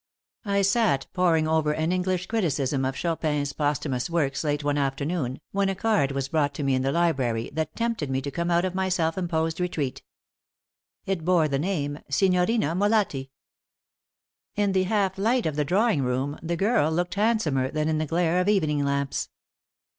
I 0.45 0.63
sat 0.63 1.05
poring 1.13 1.47
over 1.47 1.73
an 1.73 1.91
English 1.91 2.25
criticism 2.25 2.85
of 2.85 2.95
Chopin's 2.97 3.53
posthumous 3.53 4.09
works 4.09 4.43
late 4.43 4.63
one 4.63 4.79
afternoon 4.79 5.39
when 5.51 5.69
a 5.69 5.75
card 5.75 6.11
was 6.13 6.27
brought 6.27 6.55
to 6.55 6.63
me 6.63 6.73
in 6.73 6.81
the 6.81 6.91
library 6.91 7.51
that 7.53 7.75
tempted 7.75 8.09
me 8.09 8.19
to 8.21 8.31
come 8.31 8.49
out 8.49 8.65
of 8.65 8.73
my 8.73 8.89
self 8.89 9.15
imposed 9.15 9.59
retreat. 9.59 10.01
It 11.05 11.23
bore 11.23 11.47
the 11.47 11.59
name: 11.59 11.99
SIGNORINA 12.09 12.73
MOLATTI. 12.73 13.29
In 14.55 14.71
the 14.71 14.85
half 14.85 15.19
light 15.19 15.45
of 15.45 15.55
the 15.55 15.63
drawing 15.63 16.01
room, 16.01 16.39
the 16.41 16.57
girl 16.57 16.91
looked 16.91 17.13
handsomer 17.13 17.69
than 17.69 17.87
in 17.87 17.99
the 17.99 18.07
glare 18.07 18.41
of 18.41 18.49
evening 18.49 18.83
lamps. 18.83 19.29